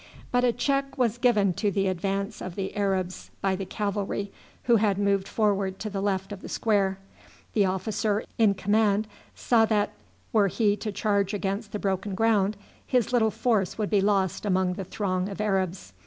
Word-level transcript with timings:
But 0.31 0.43
a 0.43 0.51
check 0.51 0.97
was 0.97 1.19
given 1.19 1.53
to 1.53 1.69
the 1.69 1.85
advance 1.87 2.41
of 2.41 2.55
the 2.55 2.75
Arabs 2.75 3.29
by 3.39 3.55
the 3.55 3.67
cavalry, 3.67 4.31
who 4.63 4.77
had 4.77 4.97
moved 4.97 5.27
forward 5.27 5.77
to 5.77 5.91
the 5.91 6.01
left 6.01 6.31
of 6.31 6.41
the 6.41 6.49
square. 6.49 6.97
The 7.53 7.65
officer 7.67 8.23
in 8.39 8.55
command 8.55 9.07
saw 9.35 9.65
that 9.65 9.93
were 10.33 10.47
he 10.47 10.75
to 10.77 10.91
charge 10.91 11.35
across 11.35 11.67
the 11.67 11.77
broken 11.77 12.15
ground 12.15 12.57
his 12.83 13.13
little 13.13 13.29
force 13.29 13.77
would 13.77 13.91
be 13.91 14.01
lost 14.01 14.43
among 14.43 14.73
the 14.73 14.85
throng 14.85 15.29
of 15.29 15.39
Arabs. 15.39 15.93